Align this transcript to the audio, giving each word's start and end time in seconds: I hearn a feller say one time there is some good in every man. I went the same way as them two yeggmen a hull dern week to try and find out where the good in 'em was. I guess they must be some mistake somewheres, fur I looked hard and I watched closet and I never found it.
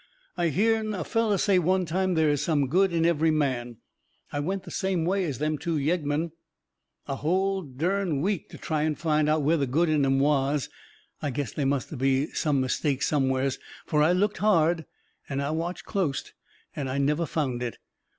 I 0.35 0.47
hearn 0.49 0.95
a 0.95 1.03
feller 1.03 1.37
say 1.37 1.59
one 1.59 1.85
time 1.85 2.15
there 2.15 2.31
is 2.31 2.41
some 2.41 2.67
good 2.69 2.91
in 2.91 3.05
every 3.05 3.29
man. 3.29 3.77
I 4.31 4.39
went 4.39 4.63
the 4.63 4.71
same 4.71 5.05
way 5.05 5.25
as 5.25 5.37
them 5.37 5.59
two 5.59 5.77
yeggmen 5.77 6.31
a 7.07 7.17
hull 7.17 7.61
dern 7.61 8.19
week 8.21 8.49
to 8.49 8.57
try 8.57 8.81
and 8.81 8.97
find 8.97 9.29
out 9.29 9.43
where 9.43 9.57
the 9.57 9.67
good 9.67 9.89
in 9.89 10.03
'em 10.03 10.17
was. 10.19 10.69
I 11.21 11.29
guess 11.29 11.51
they 11.53 11.65
must 11.65 11.95
be 11.99 12.31
some 12.31 12.59
mistake 12.59 13.03
somewheres, 13.03 13.59
fur 13.85 14.01
I 14.01 14.11
looked 14.11 14.37
hard 14.39 14.85
and 15.29 15.39
I 15.39 15.51
watched 15.51 15.85
closet 15.85 16.31
and 16.75 16.89
I 16.89 16.97
never 16.97 17.27
found 17.27 17.61
it. 17.61 17.77